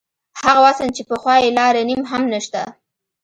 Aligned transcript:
هغه 0.43 0.59
وزن 0.65 0.89
چې 0.95 1.03
پخوا 1.09 1.35
یې 1.43 1.49
لاره 1.57 1.81
نیم 1.89 2.03
هم 2.11 2.23
نشته. 2.33 2.61